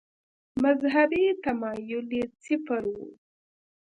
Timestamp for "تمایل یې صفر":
1.43-2.83